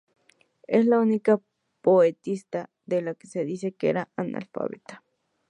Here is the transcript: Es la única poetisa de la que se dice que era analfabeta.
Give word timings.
Es 0.65 0.87
la 0.87 0.97
única 0.99 1.39
poetisa 1.83 2.71
de 2.87 3.03
la 3.03 3.13
que 3.13 3.27
se 3.27 3.45
dice 3.45 3.71
que 3.73 3.91
era 3.91 4.09
analfabeta. 4.15 5.03